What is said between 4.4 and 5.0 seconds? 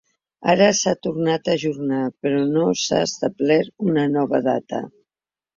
data.